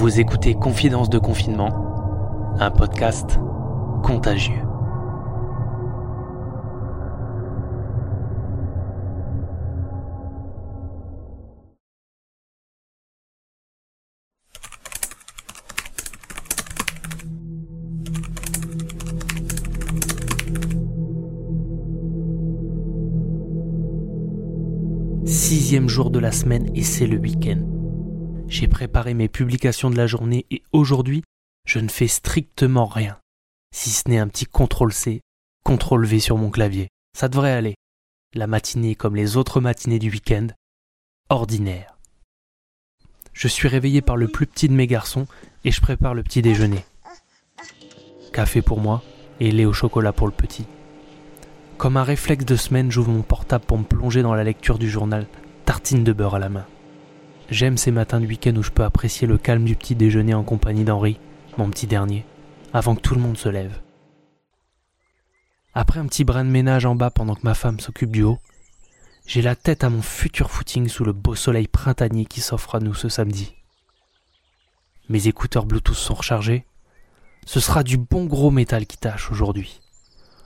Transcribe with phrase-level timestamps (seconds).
[0.00, 1.68] Vous écoutez Confidence de confinement,
[2.58, 3.38] un podcast
[4.02, 4.54] contagieux.
[25.26, 27.79] Sixième jour de la semaine et c'est le week-end.
[28.50, 31.22] J'ai préparé mes publications de la journée et aujourd'hui,
[31.66, 33.16] je ne fais strictement rien.
[33.72, 35.20] Si ce n'est un petit CTRL-C,
[35.64, 36.88] CTRL-V sur mon clavier.
[37.16, 37.76] Ça devrait aller.
[38.34, 40.48] La matinée comme les autres matinées du week-end,
[41.28, 41.96] ordinaire.
[43.32, 45.28] Je suis réveillé par le plus petit de mes garçons
[45.64, 46.84] et je prépare le petit déjeuner.
[48.32, 49.04] Café pour moi
[49.38, 50.66] et lait au chocolat pour le petit.
[51.78, 54.90] Comme un réflexe de semaine, j'ouvre mon portable pour me plonger dans la lecture du
[54.90, 55.28] journal,
[55.66, 56.66] tartine de beurre à la main.
[57.50, 60.44] J'aime ces matins de week-end où je peux apprécier le calme du petit déjeuner en
[60.44, 61.18] compagnie d'Henri,
[61.58, 62.24] mon petit dernier,
[62.72, 63.80] avant que tout le monde se lève.
[65.74, 68.38] Après un petit brin de ménage en bas pendant que ma femme s'occupe du haut,
[69.26, 72.80] j'ai la tête à mon futur footing sous le beau soleil printanier qui s'offre à
[72.80, 73.52] nous ce samedi.
[75.08, 76.64] Mes écouteurs Bluetooth sont rechargés.
[77.46, 79.80] Ce sera du bon gros métal qui tâche aujourd'hui.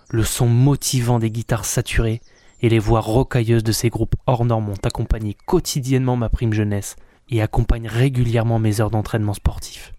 [0.09, 2.23] Le son motivant des guitares saturées
[2.65, 6.97] et les voix rocailleuses de ces groupes hors normes ont accompagné quotidiennement ma prime jeunesse
[7.29, 9.93] et accompagnent régulièrement mes heures d'entraînement sportif.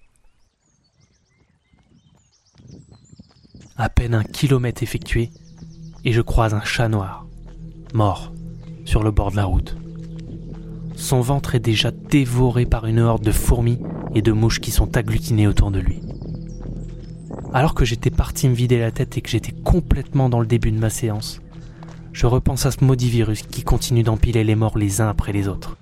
[3.78, 5.30] À peine un kilomètre effectué,
[6.06, 7.28] et je croise un chat noir,
[7.94, 8.34] mort,
[8.84, 9.78] sur le bord de la route.
[10.96, 13.80] Son ventre est déjà dévoré par une horde de fourmis
[14.16, 16.02] et de mouches qui sont agglutinées autour de lui.
[17.54, 20.72] Alors que j'étais parti me vider la tête et que j'étais complètement dans le début
[20.72, 21.42] de ma séance,
[22.16, 25.50] je repense à ce maudit virus qui continue d'empiler les morts les uns après les
[25.50, 25.76] autres.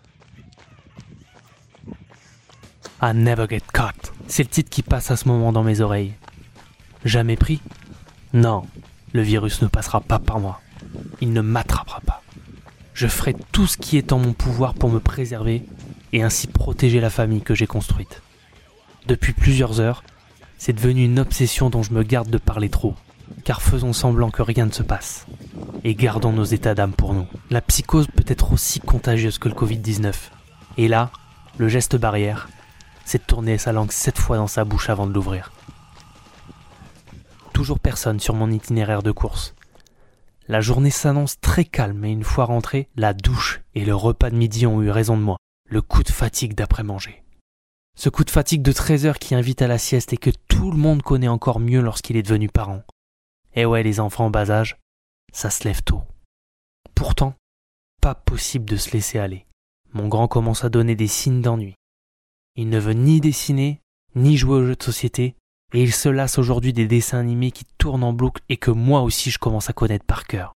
[3.03, 4.11] I never get caught.
[4.27, 6.13] C'est le titre qui passe à ce moment dans mes oreilles.
[7.05, 7.61] Jamais pris?
[8.33, 8.63] Non,
[9.11, 10.59] le virus ne passera pas par moi.
[11.21, 12.23] Il ne m'attrapera pas.
[12.95, 15.61] Je ferai tout ce qui est en mon pouvoir pour me préserver
[16.13, 18.23] et ainsi protéger la famille que j'ai construite.
[19.05, 20.03] Depuis plusieurs heures,
[20.57, 22.95] c'est devenu une obsession dont je me garde de parler trop,
[23.43, 25.25] car faisons semblant que rien ne se passe
[25.83, 27.27] et gardons nos états d'âme pour nous.
[27.49, 30.13] La psychose peut être aussi contagieuse que le Covid-19.
[30.77, 31.11] Et là,
[31.57, 32.49] le geste barrière,
[33.05, 35.51] c'est de tourner sa langue sept fois dans sa bouche avant de l'ouvrir.
[37.53, 39.53] Toujours personne sur mon itinéraire de course.
[40.47, 44.35] La journée s'annonce très calme et une fois rentré, la douche et le repas de
[44.35, 45.37] midi ont eu raison de moi.
[45.69, 47.23] Le coup de fatigue d'après-manger.
[47.95, 50.71] Ce coup de fatigue de 13 heures qui invite à la sieste et que tout
[50.71, 52.81] le monde connaît encore mieux lorsqu'il est devenu parent.
[53.55, 54.77] Eh ouais, les enfants en bas âge,
[55.31, 56.01] ça se lève tôt.
[56.95, 57.35] Pourtant,
[58.01, 59.45] pas possible de se laisser aller.
[59.93, 61.75] Mon grand commence à donner des signes d'ennui.
[62.55, 63.79] Il ne veut ni dessiner,
[64.15, 65.35] ni jouer aux jeux de société,
[65.73, 69.01] et il se lasse aujourd'hui des dessins animés qui tournent en boucle et que moi
[69.01, 70.53] aussi je commence à connaître par cœur.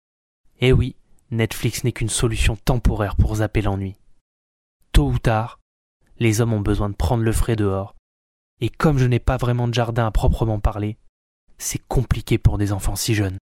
[0.59, 0.95] Eh oui,
[1.31, 3.95] Netflix n'est qu'une solution temporaire pour zapper l'ennui.
[4.91, 5.59] Tôt ou tard,
[6.19, 7.95] les hommes ont besoin de prendre le frais dehors,
[8.59, 10.97] et comme je n'ai pas vraiment de jardin à proprement parler,
[11.57, 13.37] c'est compliqué pour des enfants si jeunes.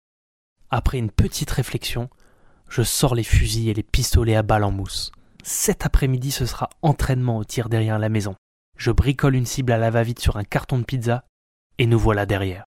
[0.71, 2.09] Après une petite réflexion,
[2.69, 5.12] je sors les fusils et les pistolets à balles en mousse.
[5.43, 8.34] Cet après-midi, ce sera entraînement au tir derrière la maison.
[8.78, 11.25] Je bricole une cible à la va-vite sur un carton de pizza,
[11.78, 12.65] et nous voilà derrière,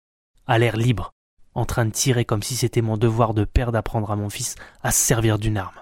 [0.48, 1.12] à l'air libre,
[1.54, 4.56] en train de tirer comme si c'était mon devoir de père d'apprendre à mon fils
[4.82, 5.80] à se servir d'une arme.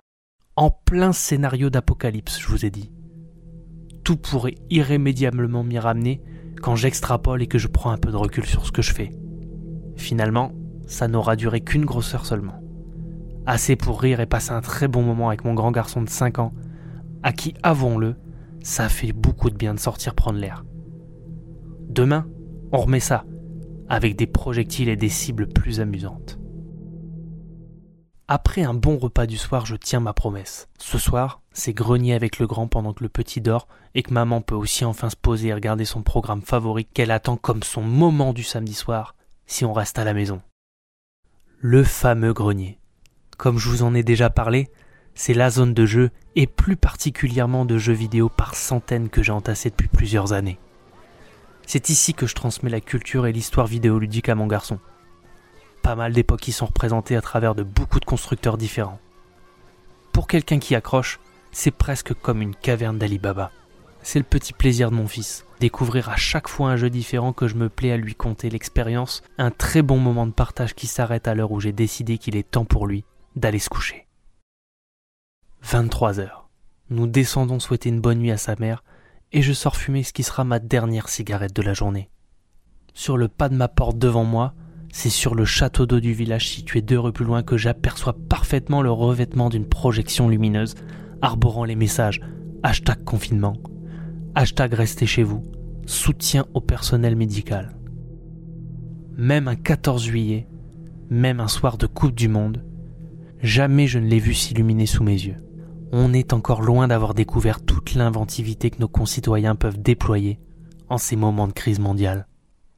[0.56, 2.91] En plein scénario d'apocalypse, je vous ai dit.
[4.03, 6.23] Tout pourrait irrémédiablement m'y ramener
[6.62, 9.12] quand j'extrapole et que je prends un peu de recul sur ce que je fais.
[9.97, 10.53] Finalement,
[10.85, 12.62] ça n'aura duré qu'une grosse heure seulement.
[13.46, 16.40] Assez pour rire et passer un très bon moment avec mon grand garçon de 5
[16.40, 16.53] ans,
[17.24, 18.16] à qui, avouons-le,
[18.62, 20.63] ça fait beaucoup de bien de sortir prendre l'air.
[21.90, 22.28] Demain,
[22.72, 23.25] on remet ça,
[23.90, 26.40] avec des projectiles et des cibles plus amusantes.
[28.29, 30.68] Après un bon repas du soir, je tiens ma promesse.
[30.79, 34.41] Ce soir, c'est grenier avec le grand pendant que le petit dort et que maman
[34.41, 38.34] peut aussi enfin se poser et regarder son programme favori qu'elle attend comme son moment
[38.34, 39.16] du samedi soir
[39.47, 40.41] si on reste à la maison
[41.59, 42.79] le fameux grenier.
[43.38, 44.70] Comme je vous en ai déjà parlé,
[45.16, 49.32] c'est la zone de jeu et plus particulièrement de jeux vidéo par centaines que j'ai
[49.32, 50.59] entassé depuis plusieurs années.
[51.66, 54.79] C'est ici que je transmets la culture et l'histoire vidéoludique à mon garçon.
[55.82, 59.00] Pas mal d'époques qui sont représentées à travers de beaucoup de constructeurs différents.
[60.14, 61.20] Pour quelqu'un qui accroche,
[61.52, 63.52] c'est presque comme une caverne d'Ali Baba.
[64.02, 67.47] C'est le petit plaisir de mon fils, découvrir à chaque fois un jeu différent que
[67.47, 71.28] je me plais à lui conter l'expérience, un très bon moment de partage qui s'arrête
[71.28, 73.03] à l'heure où j'ai décidé qu'il est temps pour lui
[73.35, 74.08] d'aller se coucher.
[75.64, 76.49] 23 heures.
[76.90, 78.84] Nous descendons souhaiter une bonne nuit à sa mère
[79.34, 82.09] et je sors fumer ce qui sera ma dernière cigarette de la journée.
[82.93, 84.53] Sur le pas de ma porte devant moi,
[84.91, 88.82] c'est sur le château d'eau du village situé deux rues plus loin que j'aperçois parfaitement
[88.82, 90.76] le revêtement d'une projection lumineuse
[91.22, 92.22] arborant les messages
[92.64, 93.58] hashtag confinement,
[94.35, 95.44] hashtag restez chez vous,
[95.85, 97.76] soutien au personnel médical.
[99.16, 100.47] Même un 14 juillet,
[101.09, 102.64] même un soir de Coupe du Monde,
[103.41, 105.38] jamais je ne l'ai vu s'illuminer sous mes yeux.
[105.91, 110.40] On est encore loin d'avoir découvert toute l'inventivité que nos concitoyens peuvent déployer
[110.90, 112.28] en ces moments de crise mondiale.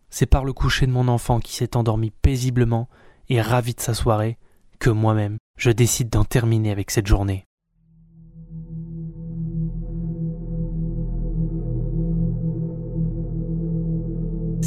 [0.09, 2.87] C'est par le coucher de mon enfant qui s'est endormi paisiblement
[3.29, 4.37] et ravi de sa soirée
[4.79, 7.45] que moi-même je décide d'en terminer avec cette journée.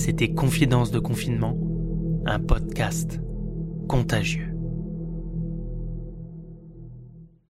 [0.05, 1.57] C'était Confidence de confinement,
[2.27, 3.21] un podcast
[3.89, 4.52] contagieux.